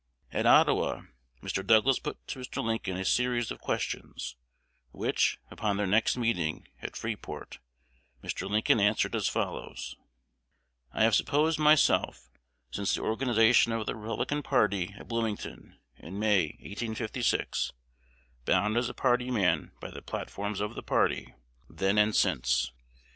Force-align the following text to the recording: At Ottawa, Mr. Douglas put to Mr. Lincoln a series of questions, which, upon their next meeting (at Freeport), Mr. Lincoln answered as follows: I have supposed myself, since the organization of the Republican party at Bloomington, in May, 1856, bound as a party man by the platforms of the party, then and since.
At 0.31 0.47
Ottawa, 0.47 1.03
Mr. 1.43 1.63
Douglas 1.63 1.99
put 1.99 2.25
to 2.29 2.39
Mr. 2.39 2.63
Lincoln 2.63 2.97
a 2.97 3.05
series 3.05 3.51
of 3.51 3.61
questions, 3.61 4.35
which, 4.89 5.37
upon 5.51 5.77
their 5.77 5.85
next 5.85 6.17
meeting 6.17 6.67
(at 6.81 6.95
Freeport), 6.95 7.59
Mr. 8.23 8.49
Lincoln 8.49 8.79
answered 8.79 9.15
as 9.15 9.27
follows: 9.27 9.95
I 10.91 11.03
have 11.03 11.13
supposed 11.13 11.59
myself, 11.59 12.31
since 12.71 12.95
the 12.95 13.01
organization 13.03 13.71
of 13.73 13.85
the 13.85 13.95
Republican 13.95 14.41
party 14.41 14.95
at 14.97 15.07
Bloomington, 15.07 15.77
in 15.97 16.17
May, 16.17 16.57
1856, 16.61 17.71
bound 18.45 18.77
as 18.77 18.89
a 18.89 18.95
party 18.95 19.29
man 19.29 19.71
by 19.79 19.91
the 19.91 20.01
platforms 20.01 20.61
of 20.61 20.73
the 20.73 20.81
party, 20.81 21.35
then 21.69 21.99
and 21.99 22.15
since. 22.15 22.71